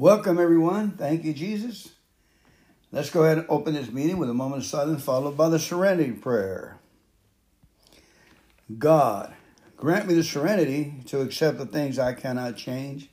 Welcome, 0.00 0.40
everyone. 0.40 0.92
Thank 0.92 1.24
you, 1.24 1.34
Jesus. 1.34 1.90
Let's 2.90 3.10
go 3.10 3.24
ahead 3.24 3.36
and 3.36 3.46
open 3.50 3.74
this 3.74 3.90
meeting 3.90 4.16
with 4.16 4.30
a 4.30 4.34
moment 4.34 4.62
of 4.62 4.66
silence, 4.66 5.04
followed 5.04 5.36
by 5.36 5.50
the 5.50 5.58
serenity 5.58 6.12
prayer. 6.12 6.78
God, 8.78 9.34
grant 9.76 10.08
me 10.08 10.14
the 10.14 10.24
serenity 10.24 10.94
to 11.08 11.20
accept 11.20 11.58
the 11.58 11.66
things 11.66 11.98
I 11.98 12.14
cannot 12.14 12.56
change, 12.56 13.10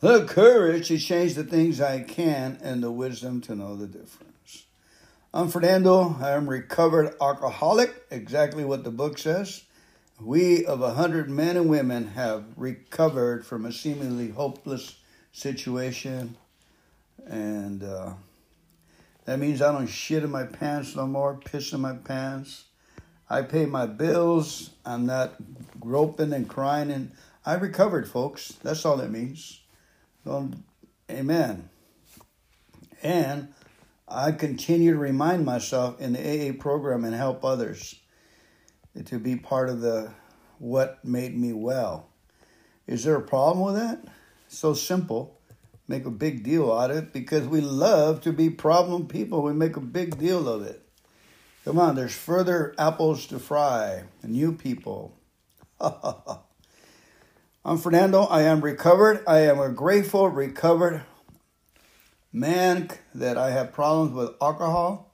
the 0.00 0.26
courage 0.26 0.88
to 0.88 0.98
change 0.98 1.36
the 1.36 1.42
things 1.42 1.80
I 1.80 2.00
can, 2.00 2.58
and 2.62 2.82
the 2.82 2.92
wisdom 2.92 3.40
to 3.40 3.54
know 3.54 3.74
the 3.74 3.86
difference. 3.86 4.66
I'm 5.32 5.48
Fernando. 5.48 6.16
I 6.20 6.32
am 6.32 6.50
recovered 6.50 7.14
alcoholic, 7.18 8.04
exactly 8.10 8.62
what 8.62 8.84
the 8.84 8.90
book 8.90 9.16
says. 9.16 9.64
We 10.20 10.66
of 10.66 10.82
a 10.82 10.92
hundred 10.92 11.30
men 11.30 11.56
and 11.56 11.70
women 11.70 12.08
have 12.08 12.44
recovered 12.58 13.46
from 13.46 13.64
a 13.64 13.72
seemingly 13.72 14.32
hopeless 14.32 14.96
situation, 15.36 16.34
and 17.26 17.84
uh, 17.84 18.14
that 19.26 19.38
means 19.38 19.60
I 19.60 19.70
don't 19.70 19.86
shit 19.86 20.24
in 20.24 20.30
my 20.30 20.44
pants 20.44 20.96
no 20.96 21.06
more, 21.06 21.34
piss 21.34 21.74
in 21.74 21.80
my 21.82 21.92
pants. 21.92 22.64
I 23.28 23.42
pay 23.42 23.66
my 23.66 23.86
bills. 23.86 24.70
I'm 24.84 25.04
not 25.04 25.34
groping 25.78 26.32
and 26.32 26.48
crying, 26.48 26.90
and 26.90 27.12
I 27.44 27.54
recovered, 27.54 28.08
folks. 28.08 28.56
That's 28.62 28.86
all 28.86 28.96
that 28.96 29.10
means. 29.10 29.60
amen. 31.10 31.68
And 33.02 33.52
I 34.08 34.32
continue 34.32 34.92
to 34.92 34.98
remind 34.98 35.44
myself 35.44 36.00
in 36.00 36.14
the 36.14 36.20
AA 36.50 36.52
program 36.58 37.04
and 37.04 37.14
help 37.14 37.44
others 37.44 37.96
to 39.04 39.18
be 39.18 39.36
part 39.36 39.68
of 39.68 39.80
the 39.82 40.12
what 40.58 41.04
made 41.04 41.36
me 41.36 41.52
well. 41.52 42.08
Is 42.86 43.04
there 43.04 43.16
a 43.16 43.22
problem 43.22 43.66
with 43.66 43.74
that? 43.74 44.15
So 44.48 44.74
simple. 44.74 45.40
Make 45.88 46.04
a 46.04 46.10
big 46.10 46.42
deal 46.42 46.72
out 46.72 46.90
of 46.90 46.96
it 46.96 47.12
because 47.12 47.46
we 47.46 47.60
love 47.60 48.20
to 48.22 48.32
be 48.32 48.50
problem 48.50 49.06
people. 49.06 49.42
We 49.42 49.52
make 49.52 49.76
a 49.76 49.80
big 49.80 50.18
deal 50.18 50.48
of 50.48 50.62
it. 50.62 50.82
Come 51.64 51.78
on, 51.78 51.94
there's 51.94 52.14
further 52.14 52.74
apples 52.78 53.26
to 53.26 53.38
fry. 53.38 54.04
New 54.22 54.52
people. 54.52 55.16
I'm 55.80 57.78
Fernando. 57.78 58.22
I 58.22 58.42
am 58.42 58.60
recovered. 58.60 59.24
I 59.26 59.40
am 59.40 59.58
a 59.58 59.68
grateful, 59.68 60.28
recovered 60.28 61.02
man 62.32 62.90
that 63.14 63.38
I 63.38 63.50
have 63.50 63.72
problems 63.72 64.12
with 64.12 64.30
alcohol. 64.40 65.12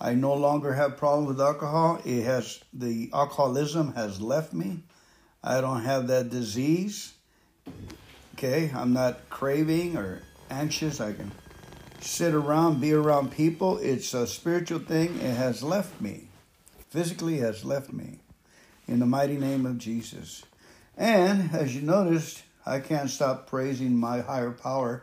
I 0.00 0.14
no 0.14 0.34
longer 0.34 0.74
have 0.74 0.96
problems 0.96 1.28
with 1.28 1.40
alcohol. 1.40 2.00
It 2.04 2.22
has 2.24 2.60
the 2.72 3.10
alcoholism 3.12 3.94
has 3.94 4.20
left 4.20 4.52
me. 4.52 4.84
I 5.42 5.60
don't 5.60 5.82
have 5.82 6.06
that 6.08 6.30
disease. 6.30 7.14
Okay, 8.38 8.70
I'm 8.72 8.92
not 8.92 9.28
craving 9.30 9.96
or 9.96 10.22
anxious. 10.48 11.00
I 11.00 11.12
can 11.12 11.32
sit 12.00 12.32
around, 12.32 12.80
be 12.80 12.92
around 12.92 13.32
people. 13.32 13.78
It's 13.78 14.14
a 14.14 14.28
spiritual 14.28 14.78
thing. 14.78 15.16
It 15.16 15.34
has 15.34 15.60
left 15.60 16.00
me. 16.00 16.28
Physically 16.88 17.38
has 17.38 17.64
left 17.64 17.92
me. 17.92 18.20
In 18.86 19.00
the 19.00 19.06
mighty 19.06 19.36
name 19.36 19.66
of 19.66 19.78
Jesus. 19.78 20.44
And 20.96 21.52
as 21.52 21.74
you 21.74 21.82
noticed, 21.82 22.44
I 22.64 22.78
can't 22.78 23.10
stop 23.10 23.48
praising 23.48 23.96
my 23.96 24.20
higher 24.20 24.52
power 24.52 25.02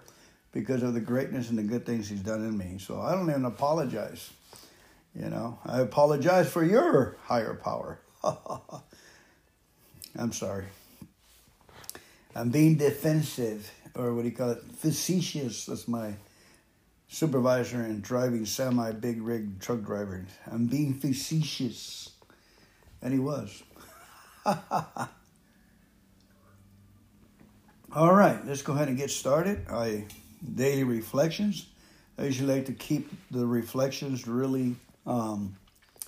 because 0.54 0.82
of 0.82 0.94
the 0.94 1.02
greatness 1.02 1.50
and 1.50 1.58
the 1.58 1.64
good 1.64 1.86
things 1.86 2.08
he's 2.08 2.22
done 2.22 2.40
in 2.40 2.58
me. 2.58 2.78
So 2.80 3.02
I 3.02 3.16
don't 3.16 3.30
even 3.30 3.44
apologize. 3.44 4.32
You 5.14 5.30
know, 5.30 5.60
I 5.66 5.82
apologize 5.82 6.50
for 6.50 6.64
your 6.64 7.18
higher 7.24 7.54
power. 7.54 8.00
I'm 10.18 10.32
sorry. 10.32 10.68
I'm 12.36 12.50
being 12.50 12.76
defensive, 12.76 13.72
or 13.96 14.14
what 14.14 14.24
do 14.24 14.30
you 14.30 14.36
call 14.36 14.52
it? 14.52 14.62
Facetious. 14.78 15.68
That's 15.68 15.88
my 15.88 16.16
supervisor 17.08 17.82
and 17.82 18.02
driving 18.02 18.46
semi 18.46 18.92
big 18.92 19.22
rig 19.22 19.62
truck 19.62 19.84
driver. 19.84 20.26
I'm 20.52 20.66
being 20.68 20.94
facetious. 20.94 22.10
And 23.02 23.14
he 23.14 23.20
was. 23.20 23.64
All 24.46 25.10
right, 28.14 28.46
let's 28.46 28.62
go 28.62 28.74
ahead 28.74 28.90
and 28.90 28.98
get 28.98 29.12
started. 29.12 29.66
I 29.70 30.04
daily 30.54 30.84
reflections. 30.84 31.68
I 32.18 32.26
usually 32.26 32.54
like 32.54 32.66
to 32.66 32.74
keep 32.74 33.10
the 33.32 33.46
reflections 33.46 34.28
really 34.28 34.76
um, 35.06 35.56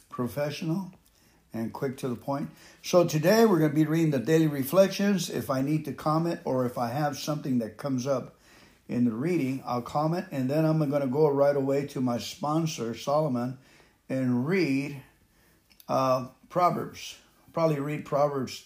professional 0.10 0.92
and 1.53 1.74
quick 1.74 1.97
to 1.97 2.08
the 2.08 2.16
point. 2.16 2.50
So 2.81 3.06
today 3.06 3.46
we're 3.46 3.59
going 3.59 3.72
to 3.72 3.75
be 3.75 3.85
reading 3.85 4.12
the 4.12 4.19
daily 4.19 4.47
reflections. 4.47 5.30
If 5.30 5.50
I 5.50 5.62
need 5.62 5.85
to 5.85 5.94
comment 5.94 6.41
or 6.46 6.66
if 6.66 6.78
I 6.78 6.90
have 6.90 7.18
something 7.18 7.59
that 7.59 7.78
comes 7.78 8.06
up 8.06 8.35
in 8.88 9.06
the 9.06 9.12
reading, 9.12 9.63
I'll 9.66 9.81
comment 9.81 10.28
and 10.31 10.50
then 10.50 10.66
I'm 10.66 10.78
going 10.90 11.02
to 11.02 11.07
go 11.07 11.30
right 11.30 11.56
away 11.56 11.88
to 11.88 12.02
my 12.02 12.18
sponsor, 12.18 12.96
Solomon, 12.96 13.57
and 14.09 14.47
read 14.47 15.02
uh, 15.88 16.28
Proverbs. 16.50 17.18
Probably 17.53 17.80
read 17.80 18.06
Proverbs 18.06 18.66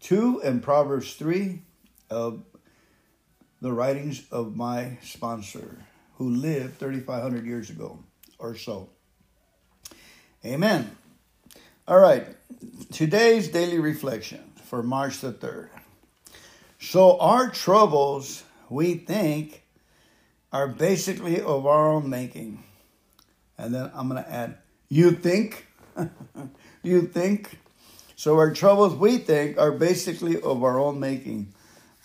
2 0.00 0.42
and 0.42 0.62
Proverbs 0.62 1.14
3 1.14 1.60
of 2.10 2.44
the 3.60 3.72
writings 3.72 4.24
of 4.30 4.56
my 4.56 4.98
sponsor 5.02 5.78
who 6.16 6.30
lived 6.30 6.78
3,500 6.78 7.46
years 7.46 7.70
ago 7.70 7.98
or 8.38 8.56
so. 8.56 8.90
Amen. 10.44 10.90
All 11.88 11.98
right. 11.98 12.28
Today's 12.92 13.48
daily 13.48 13.80
reflection 13.80 14.52
for 14.66 14.84
March 14.84 15.18
the 15.18 15.32
3rd. 15.32 15.68
So, 16.78 17.18
our 17.18 17.50
troubles, 17.50 18.44
we 18.70 18.94
think, 18.94 19.64
are 20.52 20.68
basically 20.68 21.40
of 21.40 21.66
our 21.66 21.90
own 21.90 22.08
making. 22.08 22.62
And 23.58 23.74
then 23.74 23.90
I'm 23.94 24.08
going 24.08 24.22
to 24.22 24.30
add, 24.30 24.58
you 24.88 25.10
think? 25.10 25.66
you 26.84 27.02
think? 27.02 27.58
So, 28.14 28.36
our 28.38 28.54
troubles, 28.54 28.94
we 28.94 29.18
think, 29.18 29.58
are 29.58 29.72
basically 29.72 30.40
of 30.40 30.62
our 30.62 30.78
own 30.78 31.00
making. 31.00 31.52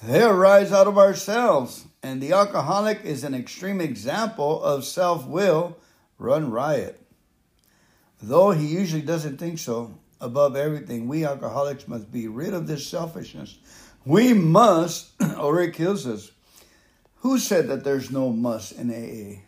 They 0.02 0.24
arise 0.24 0.72
out 0.72 0.88
of 0.88 0.98
ourselves. 0.98 1.86
And 2.02 2.20
the 2.20 2.32
alcoholic 2.32 3.02
is 3.04 3.24
an 3.24 3.36
extreme 3.36 3.82
example 3.82 4.60
of 4.64 4.86
self 4.86 5.28
will 5.28 5.78
run 6.18 6.50
riot. 6.50 7.00
Though 8.22 8.52
he 8.52 8.68
usually 8.68 9.02
doesn't 9.02 9.38
think 9.38 9.60
so, 9.60 9.98
above 10.20 10.56
everything, 10.56 11.08
we 11.08 11.26
alcoholics 11.26 11.88
must 11.88 12.12
be 12.12 12.28
rid 12.28 12.54
of 12.54 12.68
this 12.68 12.88
selfishness. 12.88 13.58
We 14.06 14.34
must, 14.34 15.12
or 15.40 15.62
it 15.62 15.74
kills 15.74 16.08
us. 16.08 16.32
Who 17.18 17.40
said 17.40 17.68
that 17.68 17.84
there's 17.84 18.12
no 18.12 18.30
must 18.32 18.74
in 18.74 18.90
AA? 18.90 19.42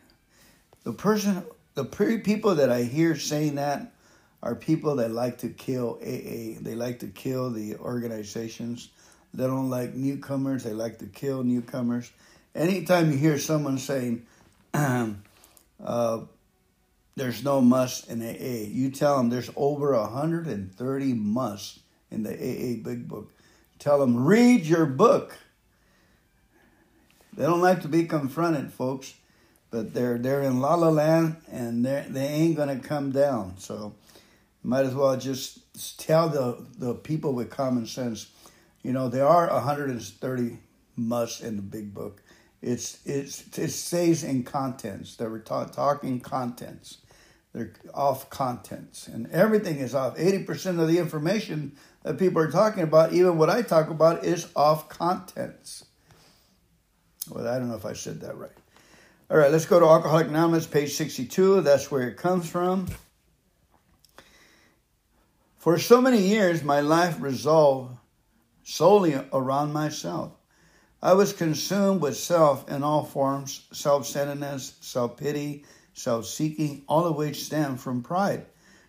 The 0.84 0.94
person, 0.94 1.44
the 1.76 1.86
people 1.86 2.56
that 2.56 2.72
I 2.72 2.84
hear 2.84 3.16
saying 3.16 3.56
that 3.56 3.94
are 4.42 4.56
people 4.56 4.96
that 4.98 5.12
like 5.12 5.40
to 5.40 5.50
kill 5.50 6.00
AA. 6.02 6.60
They 6.62 6.76
like 6.76 7.00
to 7.00 7.08
kill 7.08 7.52
the 7.52 7.76
organizations. 7.78 8.90
They 9.34 9.46
don't 9.46 9.70
like 9.70 9.94
newcomers. 9.94 10.64
They 10.64 10.74
like 10.74 11.00
to 11.00 11.06
kill 11.06 11.44
newcomers. 11.44 12.12
Anytime 12.56 13.12
you 13.12 13.18
hear 13.18 13.38
someone 13.38 13.78
saying, 13.78 14.26
uh, 14.74 15.12
there's 17.20 17.44
no 17.44 17.62
must 17.62 18.10
in 18.10 18.22
AA. 18.22 18.68
You 18.68 18.90
tell 18.90 19.18
them 19.18 19.30
there's 19.30 19.52
over 19.56 19.94
130 19.94 21.14
musts 21.14 21.80
in 22.10 22.24
the 22.24 22.32
AA 22.32 22.82
Big 22.84 23.08
Book. 23.08 23.32
Tell 23.78 24.00
them, 24.00 24.26
read 24.26 24.66
your 24.66 24.86
book. 24.86 25.38
They 27.36 27.46
don't 27.46 27.62
like 27.62 27.82
to 27.84 27.88
be 27.88 28.06
confronted, 28.06 28.74
folks, 28.74 29.14
but 29.72 29.94
they're 29.94 30.18
they're 30.18 30.42
in 30.42 30.60
la 30.60 30.76
la 30.76 30.90
land 30.90 31.38
and 31.52 31.86
they 31.86 32.28
ain't 32.28 32.58
gonna 32.58 32.80
come 32.80 33.12
down. 33.12 33.56
So 33.60 33.96
might 34.64 34.86
as 34.86 34.96
well 34.96 35.16
just 35.16 35.98
tell 36.00 36.28
the 36.28 36.66
the 36.78 36.96
people 36.96 37.34
with 37.34 37.50
common 37.50 37.86
sense. 37.86 38.28
You 38.82 38.92
know 38.92 39.08
there 39.08 39.28
are 39.28 39.48
130 39.48 40.58
musts 40.98 41.42
in 41.42 41.56
the 41.56 41.62
Big 41.62 41.94
Book. 41.94 42.22
It's 42.62 43.00
it's 43.06 43.58
it 43.58 43.72
stays 43.72 44.24
in 44.24 44.44
contents. 44.44 45.16
They 45.16 45.28
were 45.28 45.40
ta- 45.40 45.66
talking 45.66 46.20
contents. 46.20 46.98
They're 47.54 47.74
off 47.94 48.30
contents, 48.30 49.08
and 49.08 49.30
everything 49.32 49.80
is 49.80 49.96
off. 49.96 50.20
Eighty 50.20 50.44
percent 50.44 50.80
of 50.80 50.88
the 50.88 51.00
information 51.00 51.76
that 52.04 52.20
people 52.20 52.42
are 52.42 52.52
talking 52.52 52.84
about, 52.84 53.12
even 53.14 53.38
what 53.38 53.50
I 53.50 53.64
talk 53.64 53.90
about, 53.90 54.24
is 54.24 54.48
off 54.56 54.88
contents. 54.88 55.86
Well, 57.30 57.48
I 57.48 57.58
don't 57.58 57.70
know 57.70 57.76
if 57.76 57.86
I 57.86 57.94
said 57.94 58.22
that 58.22 58.38
right. 58.38 58.52
All 59.32 59.38
right, 59.38 59.52
let's 59.52 59.66
go 59.66 59.80
to 59.80 59.86
Alcoholic 59.86 60.28
Anonymous, 60.28 60.68
page 60.68 60.94
sixty-two. 60.94 61.62
That's 61.62 61.90
where 61.90 62.08
it 62.08 62.18
comes 62.18 62.48
from. 62.50 62.88
For 65.58 65.78
so 65.78 66.02
many 66.02 66.22
years, 66.22 66.64
my 66.64 66.80
life 66.82 67.18
resolved 67.20 67.98
solely 68.64 69.20
around 69.34 69.74
myself. 69.74 70.34
I 71.02 71.14
was 71.14 71.34
consumed 71.34 72.02
with 72.02 72.16
self 72.16 72.70
in 72.70 72.84
all 72.84 73.04
forms 73.04 73.68
self 73.72 74.06
centeredness, 74.06 74.76
self 74.82 75.18
pity, 75.18 75.66
self 76.00 76.26
seeking, 76.26 76.84
all 76.88 77.06
of 77.06 77.18
which 77.18 77.44
stem 77.44 77.78
from 77.78 78.02
pride. 78.02 78.46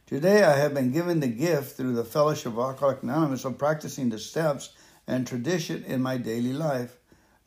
Today, 0.06 0.44
I 0.44 0.56
have 0.56 0.74
been 0.74 0.92
given 0.92 1.20
the 1.20 1.28
gift 1.28 1.76
through 1.76 1.94
the 1.94 2.04
Fellowship 2.04 2.52
of 2.52 2.58
Alcoholics 2.58 3.02
Anonymous 3.02 3.44
of 3.44 3.58
practicing 3.58 4.08
the 4.08 4.18
steps 4.18 4.70
and 5.06 5.26
tradition 5.26 5.84
in 5.84 6.02
my 6.02 6.16
daily 6.16 6.52
life. 6.52 6.96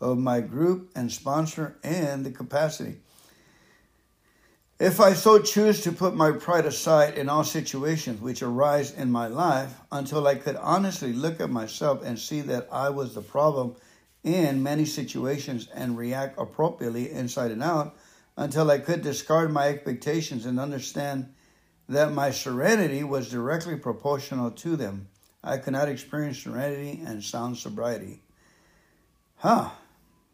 of 0.02 0.18
my 0.18 0.42
group 0.42 0.92
and 0.98 1.10
sponsor 1.10 1.78
and 1.82 2.26
the 2.26 2.32
capacity. 2.32 2.98
If 4.78 5.00
I 5.00 5.14
so 5.14 5.40
choose 5.40 5.82
to 5.84 5.94
put 5.94 6.14
my 6.14 6.32
pride 6.32 6.66
aside 6.66 7.14
in 7.18 7.30
all 7.30 7.46
situations 7.46 8.20
which 8.20 8.44
arise 8.44 8.92
in 8.92 9.10
my 9.10 9.28
life 9.28 9.74
until 9.94 10.28
I 10.28 10.36
could 10.36 10.58
honestly 10.58 11.14
look 11.14 11.40
at 11.40 11.50
myself 11.50 12.04
and 12.04 12.20
see 12.20 12.42
that 12.42 12.68
I 12.70 12.90
was 12.90 13.16
the 13.16 13.22
problem 13.22 13.78
in 14.24 14.62
many 14.62 14.84
situations 14.84 15.70
and 15.74 15.98
react 15.98 16.38
appropriately 16.38 17.10
inside 17.10 17.52
and 17.52 17.64
out, 17.64 17.96
until 18.36 18.70
I 18.70 18.80
could 18.80 19.02
discard 19.02 19.52
my 19.52 19.68
expectations 19.68 20.46
and 20.46 20.60
understand 20.60 21.34
that 21.90 22.12
my 22.12 22.32
serenity 22.32 23.04
was 23.04 23.30
directly 23.30 23.76
proportional 23.76 24.52
to 24.52 24.76
them. 24.76 25.08
I 25.44 25.58
could 25.58 25.74
not 25.74 25.90
experience 25.90 26.40
serenity 26.40 27.02
and 27.06 27.24
sound 27.24 27.58
sobriety. 27.58 28.22
Huh, 29.38 29.70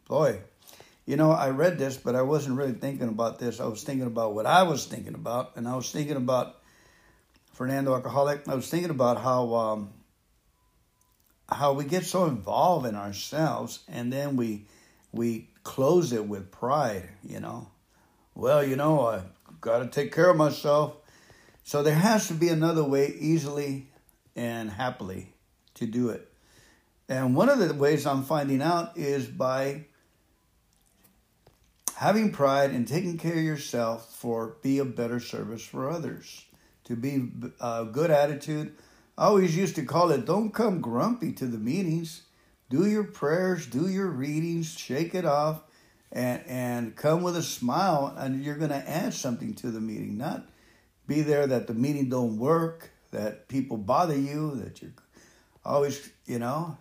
boy. 0.08 0.42
You 1.06 1.16
know, 1.16 1.32
I 1.32 1.50
read 1.50 1.80
this, 1.80 1.98
but 1.98 2.16
I 2.16 2.22
wasn't 2.22 2.58
really 2.58 2.74
thinking 2.74 3.08
about 3.08 3.40
this. 3.40 3.60
I 3.60 3.66
was 3.66 3.82
thinking 3.84 4.06
about 4.06 4.36
what 4.36 4.46
I 4.46 4.62
was 4.62 4.86
thinking 4.86 5.16
about, 5.16 5.58
and 5.58 5.68
I 5.68 5.76
was 5.76 5.92
thinking 5.92 6.18
about 6.18 6.58
Fernando 7.54 7.96
Alcoholic. 7.96 8.48
I 8.48 8.54
was 8.54 8.70
thinking 8.70 8.92
about 8.92 9.20
how 9.20 9.56
um, 9.56 9.90
how 11.50 11.74
we 11.74 11.86
get 11.86 12.06
so 12.06 12.26
involved 12.26 12.86
in 12.86 12.96
ourselves, 12.96 13.80
and 13.88 14.14
then 14.14 14.36
we 14.36 14.68
we 15.12 15.50
close 15.64 16.14
it 16.14 16.28
with 16.28 16.52
pride. 16.52 17.10
You 17.28 17.40
know, 17.40 17.72
well, 18.40 18.64
you 18.64 18.78
know, 18.78 19.06
I 19.06 19.24
got 19.60 19.80
to 19.80 19.88
take 19.88 20.14
care 20.14 20.30
of 20.30 20.38
myself. 20.38 20.96
So 21.64 21.84
there 21.84 21.94
has 21.94 22.28
to 22.30 22.34
be 22.34 22.48
another 22.50 22.84
way, 22.84 23.14
easily 23.20 23.90
and 24.36 24.72
happily, 24.72 25.34
to 25.76 25.86
do 25.86 26.10
it. 26.10 26.32
And 27.10 27.36
one 27.36 27.50
of 27.50 27.60
the 27.60 27.74
ways 27.74 28.06
I'm 28.06 28.24
finding 28.24 28.62
out 28.62 28.98
is 28.98 29.26
by 29.26 29.86
having 31.96 32.32
pride 32.32 32.72
and 32.72 32.88
taking 32.88 33.18
care 33.18 33.34
of 33.34 33.44
yourself 33.44 34.16
for 34.16 34.56
be 34.62 34.80
a 34.80 34.86
better 34.86 35.20
service 35.20 35.64
for 35.64 35.90
others 35.90 36.46
to 36.86 36.96
be 36.96 37.30
a 37.60 37.84
good 37.84 38.10
attitude 38.10 38.74
i 39.18 39.26
always 39.26 39.58
used 39.58 39.76
to 39.76 39.84
call 39.84 40.10
it 40.10 40.26
don't 40.26 40.54
come 40.54 40.80
grumpy 40.80 41.34
to 41.34 41.46
the 41.46 41.58
meetings 41.58 42.22
do 42.70 42.88
your 42.88 43.04
prayers 43.04 43.68
do 43.68 43.90
your 43.90 44.08
readings 44.08 44.78
shake 44.78 45.14
it 45.14 45.26
off 45.26 45.64
and 46.12 46.44
and 46.48 46.96
come 46.96 47.22
with 47.22 47.36
a 47.36 47.44
smile 47.44 48.14
and 48.18 48.44
you're 48.44 48.56
going 48.56 48.72
to 48.72 48.90
add 48.90 49.14
something 49.14 49.54
to 49.54 49.72
the 49.72 49.80
meeting 49.80 50.18
not 50.18 50.48
be 51.08 51.22
there 51.22 51.48
that 51.48 51.68
the 51.68 51.74
meeting 51.74 52.10
don't 52.10 52.38
work 52.38 52.92
that 53.12 53.48
people 53.48 53.78
bother 53.78 54.18
you 54.18 54.56
that 54.56 54.82
you're 54.82 54.92
always 55.64 56.10
you 56.26 56.40
know 56.40 56.78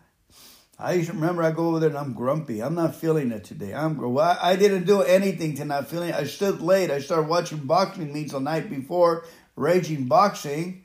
I 0.80 0.92
used 0.92 1.08
to 1.08 1.14
remember 1.14 1.42
I 1.42 1.50
go 1.50 1.68
over 1.68 1.80
there 1.80 1.88
and 1.88 1.98
I'm 1.98 2.12
grumpy. 2.12 2.62
I'm 2.62 2.76
not 2.76 2.94
feeling 2.94 3.32
it 3.32 3.42
today. 3.42 3.74
I'm 3.74 3.96
well, 3.96 4.38
I 4.40 4.54
didn't 4.54 4.84
do 4.84 5.02
anything 5.02 5.56
to 5.56 5.64
not 5.64 5.88
feeling 5.88 6.10
it. 6.10 6.14
I 6.14 6.22
stood 6.22 6.60
late. 6.60 6.90
I 6.90 7.00
started 7.00 7.28
watching 7.28 7.58
boxing 7.58 8.12
meets 8.12 8.30
the 8.30 8.38
night 8.38 8.70
before, 8.70 9.24
raging 9.56 10.04
boxing. 10.04 10.84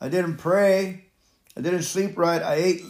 I 0.00 0.08
didn't 0.08 0.38
pray. 0.38 1.04
I 1.56 1.60
didn't 1.60 1.82
sleep 1.82 2.16
right. 2.16 2.42
I 2.42 2.54
ate 2.54 2.82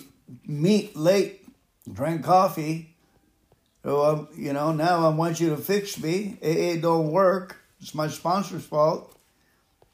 meat 0.47 0.95
late, 0.95 1.45
drank 1.93 2.25
coffee. 2.25 2.94
So, 3.85 4.03
um, 4.03 4.29
you 4.35 4.55
know, 4.55 4.73
now 4.73 5.07
I 5.07 5.11
want 5.11 5.41
you 5.41 5.51
to 5.51 5.59
fix 5.59 6.03
me. 6.03 6.39
AA 6.43 6.81
don't 6.81 7.13
work. 7.13 7.59
It's 7.83 7.95
my 7.95 8.09
sponsor's 8.09 8.65
fault. 8.65 9.15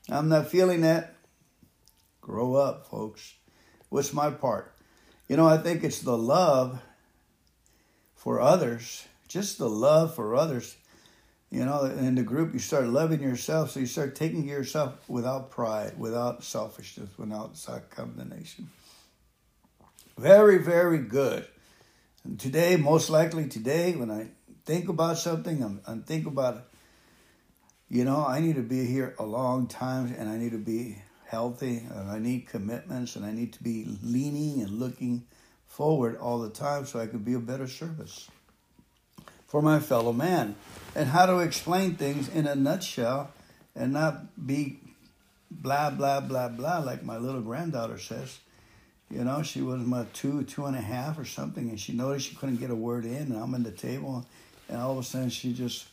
I'm 0.08 0.28
not 0.28 0.48
feeling 0.48 0.82
that. 0.82 1.16
Grow 2.20 2.54
up, 2.54 2.86
folks. 2.86 3.34
What's 3.88 4.12
my 4.12 4.30
part? 4.30 4.72
You 5.26 5.36
know, 5.36 5.48
I 5.48 5.58
think 5.58 5.82
it's 5.82 6.02
the 6.02 6.16
love 6.16 6.80
for 8.14 8.40
others, 8.40 9.08
just 9.26 9.58
the 9.58 9.68
love 9.68 10.14
for 10.14 10.36
others. 10.36 10.76
You 11.50 11.64
know, 11.64 11.84
in 11.86 12.14
the 12.14 12.22
group, 12.22 12.52
you 12.52 12.60
start 12.60 12.86
loving 12.86 13.20
yourself, 13.20 13.72
so 13.72 13.80
you 13.80 13.86
start 13.86 14.14
taking 14.14 14.44
care 14.44 14.58
of 14.58 14.66
yourself 14.66 15.08
without 15.08 15.50
pride, 15.50 15.98
without 15.98 16.44
selfishness, 16.44 17.10
without 17.18 17.56
self 17.56 17.90
condemnation. 17.90 18.70
Very, 20.16 20.58
very 20.58 20.98
good. 20.98 21.44
And 22.24 22.38
today, 22.38 22.76
most 22.76 23.10
likely 23.10 23.48
today, 23.48 23.94
when 23.96 24.10
I 24.10 24.28
think 24.64 24.88
about 24.88 25.18
something, 25.18 25.62
I'm, 25.62 25.80
I'm 25.86 26.02
thinking 26.02 26.32
about, 26.32 26.68
you 27.88 28.04
know, 28.04 28.24
I 28.26 28.40
need 28.40 28.56
to 28.56 28.62
be 28.62 28.86
here 28.86 29.14
a 29.18 29.24
long 29.24 29.66
time 29.66 30.14
and 30.18 30.28
I 30.28 30.36
need 30.36 30.52
to 30.52 30.58
be 30.58 31.02
healthy, 31.30 31.86
and 31.88 32.10
I 32.10 32.18
need 32.18 32.48
commitments, 32.48 33.14
and 33.14 33.24
I 33.24 33.30
need 33.30 33.52
to 33.52 33.62
be 33.62 33.86
leaning 34.02 34.62
and 34.62 34.80
looking 34.80 35.24
forward 35.64 36.18
all 36.18 36.40
the 36.40 36.50
time 36.50 36.86
so 36.86 36.98
I 36.98 37.06
could 37.06 37.24
be 37.24 37.34
a 37.34 37.38
better 37.38 37.68
service 37.68 38.28
for 39.46 39.62
my 39.62 39.78
fellow 39.78 40.12
man. 40.12 40.56
And 40.96 41.08
how 41.08 41.26
to 41.26 41.38
explain 41.38 41.94
things 41.94 42.28
in 42.28 42.48
a 42.48 42.56
nutshell 42.56 43.30
and 43.76 43.92
not 43.92 44.44
be 44.44 44.80
blah, 45.50 45.90
blah, 45.90 46.20
blah, 46.20 46.48
blah, 46.48 46.78
like 46.78 47.04
my 47.04 47.16
little 47.16 47.42
granddaughter 47.42 47.98
says. 47.98 48.40
You 49.10 49.24
know, 49.24 49.42
she 49.42 49.60
was 49.60 49.80
my 49.80 50.06
two, 50.12 50.44
two 50.44 50.66
and 50.66 50.76
a 50.76 50.80
half 50.80 51.18
or 51.18 51.24
something, 51.24 51.68
and 51.68 51.80
she 51.80 51.92
noticed 51.92 52.28
she 52.28 52.36
couldn't 52.36 52.56
get 52.56 52.70
a 52.70 52.76
word 52.76 53.04
in, 53.04 53.32
and 53.32 53.36
I'm 53.36 53.54
at 53.54 53.64
the 53.64 53.72
table, 53.72 54.24
and 54.68 54.80
all 54.80 54.92
of 54.92 54.98
a 54.98 55.02
sudden 55.02 55.30
she 55.30 55.52
just 55.52 55.86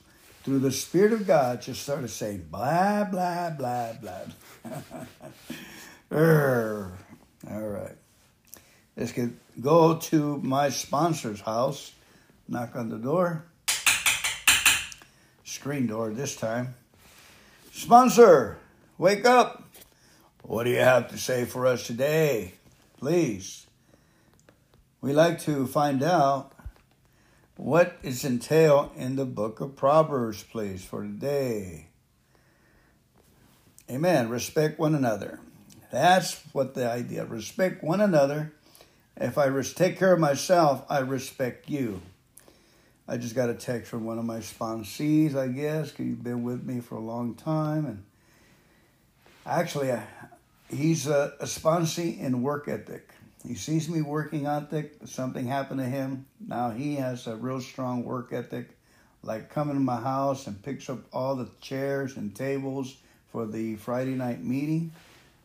through 0.48 0.60
the 0.60 0.72
Spirit 0.72 1.12
of 1.12 1.28
God, 1.28 1.62
just 1.62 1.84
started 1.84 2.10
saying 2.10 2.48
blah, 2.50 3.04
blah, 3.04 3.50
blah, 3.50 3.92
blah. 4.00 4.22
All 7.50 7.68
right. 7.68 7.98
Let's 8.96 9.12
get, 9.12 9.32
go 9.62 9.98
to 9.98 10.38
my 10.38 10.70
sponsor's 10.70 11.42
house, 11.42 11.92
knock 12.48 12.78
on 12.78 12.88
the 12.88 12.98
door. 12.98 13.44
Screen 15.44 15.88
door 15.88 16.12
this 16.12 16.38
time. 16.38 16.76
Sponsor, 17.74 18.58
wake 18.98 19.26
up. 19.26 19.64
What 20.44 20.64
do 20.64 20.70
you 20.70 20.80
have 20.80 21.10
to 21.10 21.18
say 21.18 21.44
for 21.44 21.68
us 21.68 21.86
today? 21.86 22.54
Please. 22.98 23.68
We 25.02 25.14
like 25.14 25.40
to 25.42 25.68
find 25.68 26.02
out 26.02 26.52
what 27.56 27.98
is 28.04 28.26
entailed 28.26 28.92
in 28.96 29.16
the 29.16 29.26
book 29.26 29.62
of 29.62 29.76
Proverbs, 29.76 30.44
please, 30.44 30.84
for 30.84 31.04
today? 31.04 31.88
Amen. 33.90 34.30
Respect 34.30 34.80
one 34.80 34.96
another. 34.96 35.40
That's 35.92 36.42
what 36.52 36.74
the 36.74 36.90
idea. 36.90 37.26
Respect 37.26 37.84
one 37.84 38.02
another. 38.02 38.54
If 39.16 39.38
I 39.38 39.46
res- 39.46 39.74
take 39.74 39.98
care 39.98 40.14
of 40.14 40.20
myself, 40.20 40.84
I 40.90 41.00
respect 41.00 41.70
you. 41.70 42.02
I 43.08 43.18
just 43.18 43.36
got 43.36 43.50
a 43.50 43.54
text 43.54 43.90
from 43.90 44.04
one 44.06 44.20
of 44.20 44.26
my 44.26 44.40
sponsees, 44.40 45.36
I 45.36 45.48
guess, 45.48 45.92
because 45.92 46.06
he's 46.06 46.16
been 46.16 46.44
with 46.44 46.64
me 46.64 46.82
for 46.82 46.96
a 46.96 47.02
long 47.02 47.36
time. 47.36 47.86
And 47.86 48.04
actually, 49.46 49.92
he's 50.70 51.08
a, 51.08 51.34
a 51.40 51.46
sponsee 51.46 52.20
in 52.20 52.42
work 52.42 52.68
ethic. 52.68 53.10
He 53.46 53.56
sees 53.56 53.88
me 53.88 54.02
working 54.02 54.46
ethic. 54.46 54.96
Something 55.06 55.48
happened 55.48 55.80
to 55.80 55.86
him. 55.86 56.26
Now 56.46 56.72
he 56.72 56.96
has 56.96 57.28
a 57.28 57.36
real 57.36 57.62
strong 57.62 58.04
work 58.04 58.34
ethic, 58.34 58.70
like 59.24 59.50
coming 59.50 59.76
to 59.76 59.80
my 59.80 60.02
house 60.02 60.48
and 60.48 60.62
picks 60.62 60.90
up 60.90 61.00
all 61.14 61.36
the 61.36 61.50
chairs 61.62 62.18
and 62.18 62.36
tables 62.36 62.98
for 63.32 63.46
the 63.46 63.76
Friday 63.76 64.16
night 64.16 64.44
meeting, 64.44 64.92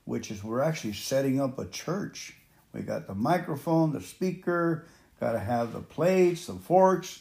which 0.04 0.30
is 0.30 0.42
we're 0.42 0.62
actually 0.62 0.94
setting 0.94 1.40
up 1.40 1.58
a 1.58 1.66
church. 1.66 2.34
We 2.72 2.80
got 2.80 3.06
the 3.06 3.14
microphone, 3.14 3.92
the 3.92 4.00
speaker, 4.00 4.86
got 5.20 5.32
to 5.32 5.38
have 5.38 5.72
the 5.72 5.80
plates, 5.80 6.46
the 6.46 6.54
forks. 6.54 7.20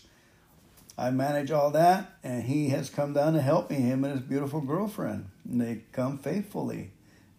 I 0.98 1.10
manage 1.12 1.51
all 1.51 1.72
that, 1.72 2.12
and 2.24 2.43
he 2.43 2.70
has 2.70 2.89
come 2.89 3.13
down 3.13 3.34
to 3.34 3.41
help 3.41 3.70
me, 3.70 3.77
him 3.77 4.03
and 4.03 4.13
his 4.13 4.22
beautiful 4.22 4.62
girlfriend. 4.62 5.29
And 5.50 5.60
they 5.60 5.81
come 5.91 6.17
faithfully. 6.17 6.91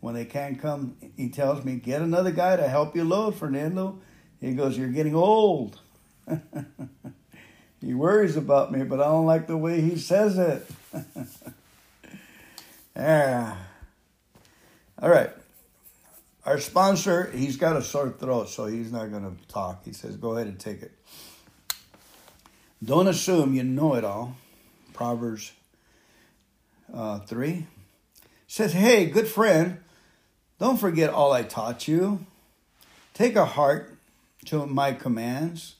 When 0.02 0.14
they 0.16 0.24
can't 0.24 0.60
come, 0.60 0.96
he 1.16 1.28
tells 1.28 1.64
me, 1.64 1.76
get 1.76 2.02
another 2.02 2.32
guy 2.32 2.56
to 2.56 2.66
help 2.66 2.96
you 2.96 3.04
load, 3.04 3.36
Fernando. 3.36 4.00
He 4.40 4.52
goes, 4.52 4.76
You're 4.76 4.88
getting 4.88 5.14
old. 5.14 5.78
he 7.80 7.94
worries 7.94 8.36
about 8.36 8.72
me, 8.72 8.82
but 8.82 9.00
I 9.00 9.04
don't 9.04 9.26
like 9.26 9.46
the 9.46 9.56
way 9.56 9.80
he 9.80 9.96
says 9.96 10.36
it. 10.38 10.68
yeah. 12.96 13.56
All 15.00 15.08
right. 15.08 15.30
Our 16.44 16.58
sponsor, 16.58 17.30
he's 17.30 17.56
got 17.56 17.76
a 17.76 17.82
sore 17.82 18.10
throat, 18.10 18.48
so 18.48 18.66
he's 18.66 18.90
not 18.90 19.08
going 19.12 19.22
to 19.22 19.46
talk. 19.46 19.84
He 19.84 19.92
says, 19.92 20.16
Go 20.16 20.34
ahead 20.34 20.48
and 20.48 20.58
take 20.58 20.82
it. 20.82 20.90
Don't 22.82 23.06
assume 23.06 23.54
you 23.54 23.62
know 23.62 23.94
it 23.94 24.04
all. 24.04 24.36
Proverbs 24.94 25.52
uh, 26.92 27.20
3 27.20 27.68
says, 28.48 28.72
Hey, 28.72 29.06
good 29.06 29.28
friend, 29.28 29.78
don't 30.62 30.76
forget 30.76 31.10
all 31.10 31.32
I 31.32 31.42
taught 31.42 31.88
you. 31.88 32.24
Take 33.14 33.34
a 33.34 33.44
heart 33.44 33.96
to 34.44 34.64
my 34.64 34.92
commands. 34.92 35.74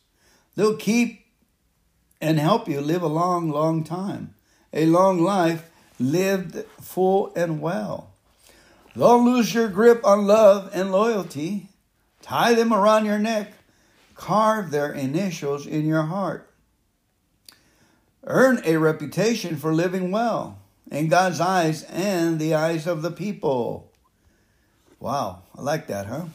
They'll 0.56 0.76
keep 0.76 1.24
and 2.20 2.40
help 2.40 2.66
you 2.66 2.80
live 2.80 3.02
a 3.02 3.06
long, 3.06 3.48
long 3.48 3.84
time. 3.84 4.34
A 4.72 4.86
long 4.86 5.22
life 5.22 5.70
lived 6.00 6.64
full 6.80 7.32
and 7.36 7.60
well. 7.60 8.10
Don't 8.98 9.24
lose 9.24 9.54
your 9.54 9.68
grip 9.68 10.04
on 10.04 10.26
love 10.26 10.68
and 10.74 10.90
loyalty. 10.90 11.68
Tie 12.20 12.54
them 12.54 12.72
around 12.72 13.04
your 13.04 13.20
neck. 13.20 13.52
Carve 14.16 14.72
their 14.72 14.92
initials 14.92 15.64
in 15.64 15.86
your 15.86 16.02
heart. 16.02 16.50
earn 18.24 18.60
a 18.64 18.78
reputation 18.78 19.54
for 19.54 19.72
living 19.72 20.10
well 20.10 20.58
in 20.90 21.06
God's 21.06 21.40
eyes 21.40 21.84
and 21.84 22.40
the 22.40 22.52
eyes 22.56 22.88
of 22.88 23.02
the 23.02 23.12
people. 23.12 23.91
Wow, 25.02 25.42
I 25.58 25.62
like 25.62 25.88
that, 25.88 26.06
huh? 26.06 26.26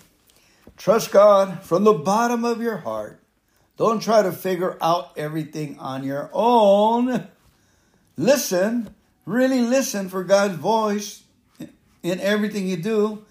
Trust 0.75 1.13
God 1.13 1.63
from 1.63 1.85
the 1.85 1.93
bottom 1.93 2.43
of 2.43 2.61
your 2.61 2.75
heart. 2.75 3.17
Don't 3.77 4.01
try 4.01 4.21
to 4.21 4.33
figure 4.33 4.77
out 4.81 5.13
everything 5.15 5.79
on 5.79 6.03
your 6.03 6.29
own. 6.33 7.29
Listen, 8.17 8.93
really 9.25 9.61
listen 9.61 10.09
for 10.09 10.25
God's 10.25 10.55
voice 10.55 11.23
in 12.03 12.19
everything 12.19 12.67
you 12.67 12.75
do. 12.75 13.23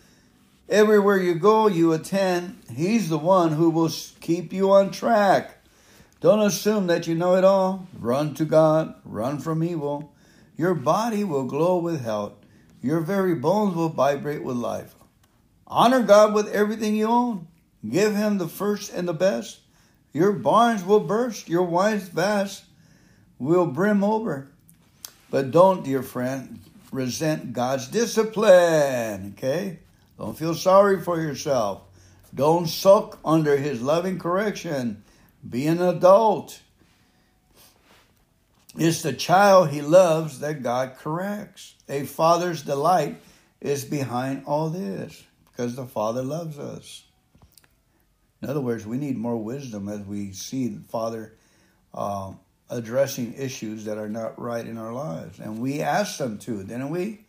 Everywhere 0.71 1.19
you 1.19 1.35
go, 1.35 1.67
you 1.67 1.93
attend. 1.93 2.59
He's 2.75 3.11
the 3.11 3.19
one 3.19 3.53
who 3.53 3.69
will 3.69 3.91
keep 4.21 4.55
you 4.55 4.73
on 4.73 4.91
track. 4.91 5.59
Don't 6.23 6.41
assume 6.41 6.87
that 6.87 7.07
you 7.07 7.15
know 7.15 7.37
it 7.37 7.45
all. 7.45 7.87
Run 7.99 8.33
to 8.37 8.47
God, 8.47 8.95
run 9.05 9.39
from 9.39 9.63
evil. 9.63 10.15
Your 10.57 10.75
body 10.75 11.25
will 11.25 11.45
glow 11.45 11.77
with 11.77 12.03
health. 12.03 12.33
Your 12.81 13.01
very 13.01 13.35
bones 13.35 13.75
will 13.75 13.91
vibrate 13.91 14.43
with 14.43 14.57
life. 14.57 14.96
Honor 15.67 16.03
God 16.03 16.35
with 16.35 16.49
everything 16.49 16.95
you 16.95 17.07
own. 17.07 17.49
Give 17.89 18.15
Him 18.15 18.39
the 18.39 18.49
first 18.49 18.93
and 18.93 19.07
the 19.09 19.15
best. 19.15 19.61
Your 20.13 20.33
barns 20.33 20.85
will 20.85 21.01
burst, 21.01 21.49
your 21.49 21.65
wine's 21.65 22.09
vast 22.09 22.65
will 23.39 23.67
brim 23.67 24.03
over. 24.03 24.49
But 25.31 25.51
don't, 25.51 25.85
dear 25.85 26.03
friend, 26.03 26.61
resent 26.91 27.53
God's 27.53 27.89
discipline, 27.89 29.35
okay? 29.37 29.81
Don't 30.19 30.39
feel 30.39 30.55
sorry 30.55 31.03
for 31.03 31.21
yourself. 31.21 31.83
Don't 32.35 32.67
sulk 32.67 33.19
under 33.25 33.57
His 33.57 33.83
loving 33.83 34.19
correction. 34.19 35.03
Be 35.49 35.67
an 35.67 35.83
adult. 35.83 36.61
It's 38.79 39.03
the 39.03 39.13
child 39.13 39.71
he 39.71 39.81
loves 39.81 40.41
that 40.41 40.63
God 40.63 40.97
corrects. 40.99 41.75
A 41.89 42.05
father's 42.05 42.63
delight 42.63 43.17
is 43.61 43.85
behind 43.85 44.45
all 44.45 44.69
this 44.69 45.23
because 45.57 45.75
the 45.75 45.87
Father 45.87 46.23
loves 46.23 46.59
us. 46.59 47.05
In 48.43 48.51
other 48.51 48.61
words, 48.61 48.87
we 48.87 48.99
need 48.99 49.17
more 49.17 49.39
wisdom 49.39 49.89
as 49.89 50.01
we 50.01 50.33
see 50.33 50.69
the 50.69 50.83
Father 50.89 51.33
uh, 51.95 52.33
addressing 52.69 53.35
issues 53.35 53.87
that 53.87 53.97
are 53.97 54.09
not 54.09 54.39
right 54.39 54.67
in 54.67 54.77
our 54.77 54.93
lives. 54.93 55.39
And 55.39 55.59
we 55.59 55.81
ask 55.81 56.19
them 56.19 56.39
to, 56.41 56.63
didn't 56.63 56.91
we? 56.91 57.21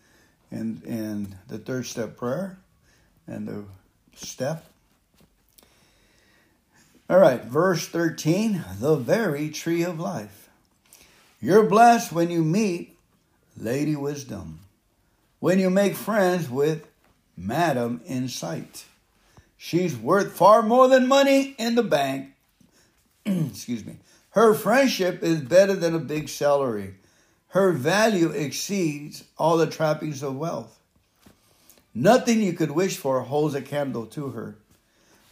In, 0.52 0.82
in 0.86 1.36
the 1.48 1.58
third 1.58 1.86
step 1.86 2.18
prayer 2.18 2.58
and 3.28 3.48
the 3.48 3.64
step. 4.16 4.66
All 7.10 7.20
right, 7.20 7.44
verse 7.44 7.88
13 7.88 8.64
the 8.80 8.96
very 8.98 9.50
tree 9.50 9.84
of 9.84 10.00
life. 10.00 10.50
You're 11.42 11.64
blessed 11.64 12.12
when 12.12 12.30
you 12.30 12.44
meet 12.44 12.98
Lady 13.58 13.96
Wisdom, 13.96 14.60
when 15.40 15.60
you 15.60 15.70
make 15.70 15.96
friends 15.96 16.50
with 16.50 16.87
Madam 17.38 18.02
Insight. 18.08 18.86
She's 19.58 19.96
worth 19.96 20.34
far 20.34 20.64
more 20.64 20.88
than 20.88 21.08
money 21.08 21.56
in 21.60 21.76
the 21.76 21.84
bank. 21.84 22.32
Excuse 23.26 23.86
me. 23.86 23.98
Her 24.32 24.54
friendship 24.54 25.22
is 25.24 25.42
better 25.42 25.74
than 25.74 25.96
a 25.96 26.00
big 26.00 26.30
salary. 26.30 26.96
Her 27.50 27.72
value 27.72 28.30
exceeds 28.30 29.24
all 29.38 29.58
the 29.58 29.68
trappings 29.68 30.22
of 30.22 30.36
wealth. 30.36 30.80
Nothing 31.94 32.42
you 32.42 32.54
could 32.54 32.72
wish 32.72 32.98
for 32.98 33.22
holds 33.22 33.56
a 33.56 33.62
candle 33.62 34.06
to 34.08 34.30
her. 34.30 34.58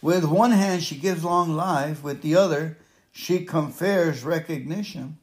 With 0.02 0.24
one 0.24 0.52
hand, 0.52 0.82
she 0.82 0.96
gives 0.96 1.24
long 1.24 1.54
life, 1.54 2.02
with 2.02 2.22
the 2.22 2.36
other, 2.36 2.78
she 3.12 3.44
confers 3.44 4.24
recognition. 4.24 5.18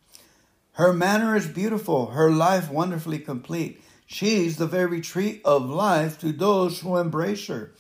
Her 0.74 0.94
manner 0.94 1.36
is 1.36 1.48
beautiful, 1.48 2.08
her 2.08 2.32
life 2.32 2.72
wonderfully 2.72 3.20
complete. 3.20 3.82
She's 4.14 4.58
the 4.58 4.68
very 4.68 5.02
tree 5.02 5.42
of 5.44 5.68
life 5.68 6.20
to 6.20 6.32
those 6.32 6.82
who 6.82 6.98
embrace 6.98 7.48
her. 7.48 7.74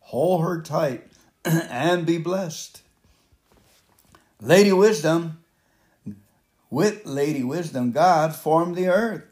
Hold 0.00 0.42
her 0.42 0.60
tight 0.60 1.06
and 1.44 2.04
be 2.04 2.18
blessed. 2.18 2.82
Lady 4.40 4.72
Wisdom, 4.72 5.44
with 6.70 7.06
Lady 7.06 7.44
Wisdom, 7.44 7.92
God 7.92 8.34
formed 8.34 8.74
the 8.74 8.88
earth. 8.88 9.22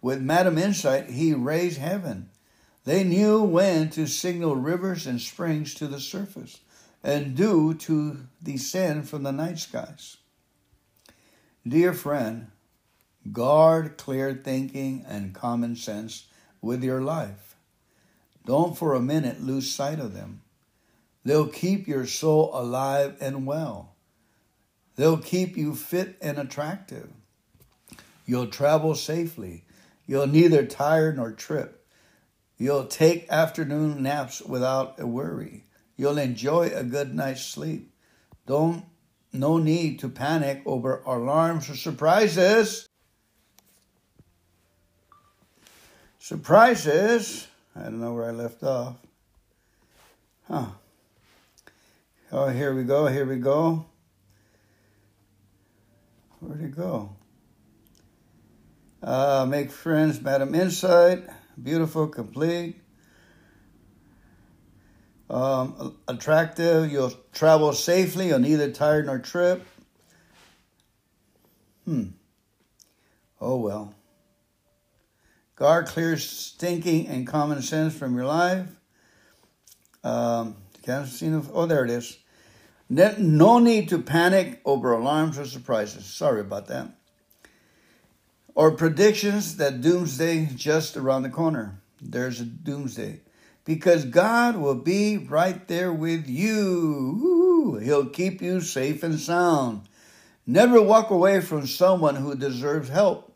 With 0.00 0.22
Madam 0.22 0.56
Insight, 0.56 1.10
he 1.10 1.34
raised 1.34 1.78
heaven. 1.78 2.30
They 2.84 3.02
knew 3.02 3.42
when 3.42 3.90
to 3.90 4.06
signal 4.06 4.54
rivers 4.54 5.08
and 5.08 5.20
springs 5.20 5.74
to 5.74 5.88
the 5.88 5.98
surface 5.98 6.60
and 7.02 7.34
dew 7.34 7.74
to 7.74 8.18
descend 8.40 9.08
from 9.08 9.24
the 9.24 9.32
night 9.32 9.58
skies. 9.58 10.18
Dear 11.66 11.92
friend, 11.92 12.52
Guard 13.32 13.96
clear 13.96 14.34
thinking 14.34 15.04
and 15.08 15.34
common 15.34 15.76
sense 15.76 16.26
with 16.60 16.84
your 16.84 17.00
life. 17.00 17.56
Don't 18.44 18.76
for 18.76 18.94
a 18.94 19.00
minute 19.00 19.42
lose 19.42 19.70
sight 19.70 19.98
of 19.98 20.12
them. 20.12 20.42
They'll 21.24 21.48
keep 21.48 21.88
your 21.88 22.06
soul 22.06 22.50
alive 22.52 23.16
and 23.20 23.46
well. 23.46 23.94
They'll 24.96 25.18
keep 25.18 25.56
you 25.56 25.74
fit 25.74 26.16
and 26.20 26.38
attractive. 26.38 27.08
You'll 28.26 28.48
travel 28.48 28.94
safely. 28.94 29.64
You'll 30.06 30.26
neither 30.26 30.66
tire 30.66 31.12
nor 31.12 31.32
trip. 31.32 31.86
You'll 32.58 32.86
take 32.86 33.30
afternoon 33.30 34.02
naps 34.02 34.42
without 34.42 35.00
a 35.00 35.06
worry. 35.06 35.64
You'll 35.96 36.18
enjoy 36.18 36.70
a 36.74 36.84
good 36.84 37.14
night's 37.14 37.44
sleep. 37.44 37.92
Don't 38.46 38.84
no 39.32 39.58
need 39.58 39.98
to 40.00 40.08
panic 40.08 40.62
over 40.64 41.02
alarms 41.06 41.68
or 41.68 41.74
surprises. 41.74 42.86
Surprises. 46.24 47.46
I 47.76 47.82
don't 47.82 48.00
know 48.00 48.14
where 48.14 48.24
I 48.24 48.30
left 48.30 48.62
off. 48.62 48.96
Huh. 50.48 50.68
Oh, 52.32 52.48
here 52.48 52.74
we 52.74 52.82
go. 52.84 53.08
Here 53.08 53.26
we 53.26 53.36
go. 53.36 53.84
Where'd 56.40 56.62
it 56.62 56.74
go? 56.74 57.10
Uh, 59.02 59.44
make 59.46 59.70
friends, 59.70 60.18
Madam 60.18 60.54
Insight. 60.54 61.24
Beautiful, 61.62 62.08
complete. 62.08 62.80
Um, 65.28 65.98
attractive. 66.08 66.90
You'll 66.90 67.12
travel 67.34 67.74
safely. 67.74 68.28
You'll 68.28 68.38
neither 68.38 68.70
tired 68.70 69.04
nor 69.04 69.18
trip. 69.18 69.62
Hmm. 71.84 72.04
Oh 73.42 73.58
well. 73.58 73.94
God 75.56 75.86
clears 75.86 76.28
stinking 76.28 77.06
and 77.06 77.26
common 77.26 77.62
sense 77.62 77.96
from 77.96 78.16
your 78.16 78.26
life. 78.26 78.66
Um, 80.02 80.56
can't 80.82 81.06
see 81.06 81.28
the, 81.28 81.46
oh, 81.52 81.66
there 81.66 81.84
it 81.84 81.90
is. 81.90 82.18
No 82.88 83.58
need 83.58 83.88
to 83.88 83.98
panic 83.98 84.60
over 84.64 84.92
alarms 84.92 85.38
or 85.38 85.46
surprises. 85.46 86.04
Sorry 86.04 86.40
about 86.40 86.66
that. 86.66 86.88
Or 88.54 88.72
predictions 88.72 89.56
that 89.56 89.80
doomsday 89.80 90.50
just 90.54 90.96
around 90.96 91.22
the 91.22 91.30
corner. 91.30 91.80
There's 92.00 92.40
a 92.40 92.44
doomsday. 92.44 93.20
Because 93.64 94.04
God 94.04 94.56
will 94.56 94.74
be 94.74 95.16
right 95.16 95.66
there 95.68 95.92
with 95.92 96.28
you. 96.28 97.80
He'll 97.82 98.06
keep 98.06 98.42
you 98.42 98.60
safe 98.60 99.02
and 99.02 99.18
sound. 99.18 99.88
Never 100.46 100.82
walk 100.82 101.10
away 101.10 101.40
from 101.40 101.66
someone 101.66 102.16
who 102.16 102.34
deserves 102.34 102.90
help. 102.90 103.33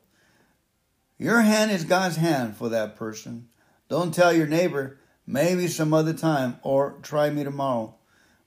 Your 1.21 1.41
hand 1.41 1.73
is 1.73 1.83
God's 1.83 2.15
hand 2.15 2.57
for 2.57 2.69
that 2.69 2.95
person. 2.95 3.49
Don't 3.89 4.15
tell 4.15 4.33
your 4.33 4.47
neighbor, 4.47 5.01
maybe 5.27 5.67
some 5.67 5.93
other 5.93 6.13
time, 6.13 6.59
or 6.63 7.01
try 7.03 7.29
me 7.29 7.43
tomorrow. 7.43 7.97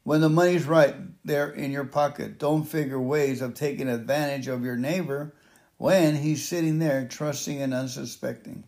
When 0.03 0.21
the 0.21 0.29
money's 0.29 0.65
right 0.65 0.95
there 1.25 1.49
in 1.49 1.71
your 1.71 1.83
pocket, 1.83 2.39
don't 2.39 2.63
figure 2.63 2.99
ways 2.99 3.41
of 3.41 3.55
taking 3.55 3.89
advantage 3.89 4.47
of 4.47 4.63
your 4.63 4.77
neighbor 4.77 5.35
when 5.75 6.15
he's 6.15 6.47
sitting 6.47 6.79
there 6.79 7.05
trusting 7.05 7.61
and 7.61 7.73
unsuspecting. 7.73 8.63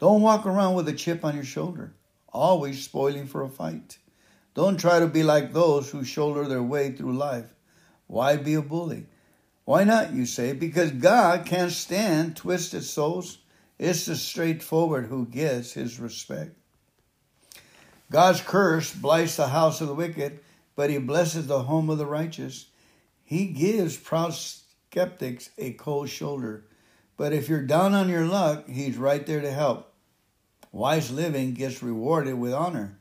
Don't 0.00 0.20
walk 0.20 0.44
around 0.44 0.74
with 0.74 0.88
a 0.88 0.92
chip 0.92 1.24
on 1.24 1.36
your 1.36 1.44
shoulder, 1.44 1.94
always 2.32 2.82
spoiling 2.82 3.26
for 3.28 3.42
a 3.42 3.48
fight. 3.48 3.98
Don't 4.54 4.80
try 4.80 4.98
to 4.98 5.06
be 5.06 5.22
like 5.22 5.52
those 5.52 5.88
who 5.88 6.02
shoulder 6.02 6.44
their 6.48 6.62
way 6.62 6.90
through 6.90 7.16
life. 7.16 7.54
Why 8.08 8.36
be 8.36 8.54
a 8.54 8.62
bully? 8.62 9.06
Why 9.64 9.84
not, 9.84 10.12
you 10.12 10.26
say? 10.26 10.52
Because 10.52 10.90
God 10.90 11.46
can't 11.46 11.70
stand 11.70 12.36
twisted 12.36 12.84
souls. 12.84 13.38
It's 13.78 14.06
the 14.06 14.16
straightforward 14.16 15.06
who 15.06 15.26
gets 15.26 15.72
his 15.72 16.00
respect. 16.00 16.56
God's 18.10 18.40
curse 18.40 18.92
blights 18.92 19.36
the 19.36 19.48
house 19.48 19.80
of 19.80 19.88
the 19.88 19.94
wicked, 19.94 20.40
but 20.76 20.90
he 20.90 20.98
blesses 20.98 21.46
the 21.46 21.62
home 21.62 21.88
of 21.88 21.98
the 21.98 22.06
righteous. 22.06 22.66
He 23.24 23.46
gives 23.46 23.96
proud 23.96 24.34
skeptics 24.34 25.50
a 25.56 25.72
cold 25.72 26.10
shoulder, 26.10 26.66
but 27.16 27.32
if 27.32 27.48
you're 27.48 27.62
down 27.62 27.94
on 27.94 28.08
your 28.08 28.26
luck, 28.26 28.68
he's 28.68 28.96
right 28.96 29.24
there 29.24 29.40
to 29.40 29.50
help. 29.50 29.94
Wise 30.72 31.10
living 31.10 31.54
gets 31.54 31.82
rewarded 31.82 32.34
with 32.34 32.52
honor. 32.52 32.98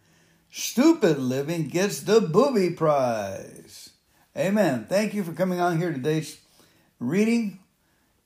Stupid 0.50 1.18
living 1.18 1.68
gets 1.68 2.02
the 2.02 2.22
booby 2.22 2.70
prize. 2.70 3.90
Amen. 4.38 4.86
Thank 4.88 5.14
you 5.14 5.24
for 5.24 5.34
coming 5.34 5.60
on 5.60 5.78
here 5.78 5.92
today 5.92 6.26
reading 7.02 7.58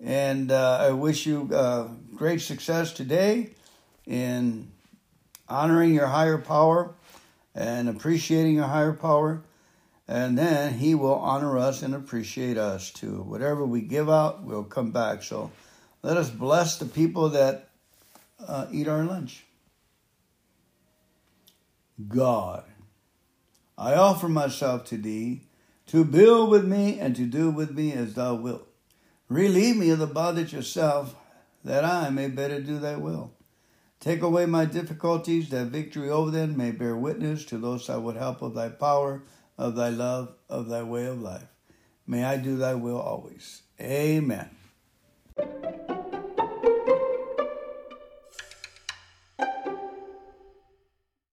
And 0.02 0.52
uh, 0.52 0.80
I 0.82 0.92
wish 0.92 1.26
you 1.26 1.50
uh, 1.54 1.88
great 2.14 2.42
success 2.42 2.92
today 2.92 3.52
in 4.06 4.70
honoring 5.48 5.94
your 5.94 6.08
higher 6.08 6.38
power 6.38 6.94
and 7.56 7.88
appreciating 7.88 8.56
your 8.56 8.68
higher 8.68 8.92
power. 8.92 9.42
And 10.10 10.38
then 10.38 10.74
He 10.74 10.94
will 10.94 11.16
honor 11.16 11.58
us 11.58 11.84
and 11.84 11.96
appreciate 11.96 12.58
us 12.58 12.92
too. 12.92 13.24
Whatever 13.24 13.66
we 13.66 13.80
give 13.80 14.10
out 14.10 14.44
will 14.44 14.66
come 14.66 14.92
back. 14.92 15.24
So 15.24 15.52
let 16.04 16.18
us 16.18 16.30
bless 16.30 16.78
the 16.78 16.86
people 16.86 17.30
that 17.30 17.70
uh, 18.46 18.68
eat 18.74 18.90
our 18.90 19.06
lunch. 19.06 19.46
God, 22.10 22.66
I 23.78 23.94
offer 23.94 24.28
myself 24.28 24.84
to 24.88 24.98
Thee 24.98 25.45
to 25.88 26.04
build 26.04 26.50
with 26.50 26.66
me 26.66 27.00
and 27.00 27.16
to 27.16 27.26
do 27.26 27.50
with 27.50 27.72
me 27.72 27.94
as 27.94 28.14
Thou 28.14 28.36
wilt. 28.36 28.68
Relieve 29.30 29.78
me 29.78 29.90
of 29.90 30.00
the 30.00 30.08
bondage 30.08 30.54
yourself, 30.54 31.16
that 31.64 31.84
I 31.84 32.10
may 32.10 32.28
better 32.28 32.62
do 32.62 32.80
Thy 32.80 32.96
will. 32.96 33.32
Take 34.00 34.22
away 34.22 34.46
my 34.46 34.66
difficulties, 34.66 35.50
that 35.50 35.68
victory 35.68 36.10
over 36.10 36.30
them 36.30 36.56
may 36.56 36.72
bear 36.72 36.96
witness 36.96 37.44
to 37.46 37.58
those 37.58 37.90
I 37.90 37.98
would 37.98 38.18
help 38.18 38.42
of 38.42 38.54
thy 38.54 38.70
power, 38.70 39.24
of 39.58 39.76
thy 39.76 39.90
love, 39.90 40.36
of 40.50 40.68
thy 40.68 40.84
way 40.84 41.06
of 41.06 41.22
life. 41.22 41.48
May 42.06 42.24
I 42.24 42.38
do 42.38 42.56
thy 42.56 42.76
will 42.76 43.00
always. 43.00 43.64
Amen. 43.82 44.50